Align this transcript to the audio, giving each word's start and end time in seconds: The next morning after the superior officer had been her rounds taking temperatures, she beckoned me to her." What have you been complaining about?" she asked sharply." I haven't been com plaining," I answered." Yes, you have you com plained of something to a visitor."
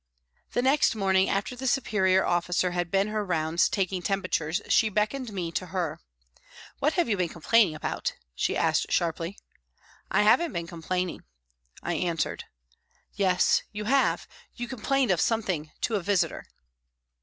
The 0.53 0.63
next 0.63 0.95
morning 0.95 1.29
after 1.29 1.55
the 1.55 1.67
superior 1.67 2.25
officer 2.25 2.71
had 2.71 2.89
been 2.89 3.09
her 3.09 3.23
rounds 3.23 3.69
taking 3.69 4.01
temperatures, 4.01 4.59
she 4.67 4.89
beckoned 4.89 5.31
me 5.31 5.51
to 5.51 5.67
her." 5.67 5.99
What 6.79 6.93
have 6.93 7.07
you 7.07 7.17
been 7.17 7.29
complaining 7.29 7.75
about?" 7.75 8.15
she 8.35 8.57
asked 8.57 8.91
sharply." 8.91 9.37
I 10.11 10.23
haven't 10.23 10.53
been 10.53 10.65
com 10.65 10.81
plaining," 10.81 11.21
I 11.83 11.93
answered." 11.93 12.45
Yes, 13.13 13.61
you 13.71 13.83
have 13.83 14.27
you 14.55 14.67
com 14.67 14.81
plained 14.81 15.11
of 15.11 15.21
something 15.21 15.69
to 15.81 15.93
a 15.97 16.01
visitor." 16.01 16.47